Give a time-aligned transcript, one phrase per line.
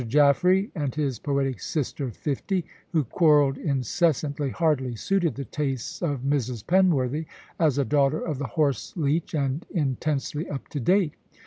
[0.07, 6.21] Jaffray and his poetic sister of fifty, who quarrelled incessantly, hardly suited the tastes of
[6.21, 6.65] Mrs.
[6.65, 7.27] Penworthy,
[7.59, 11.13] as a daughter of the horse leech and intensely up to date.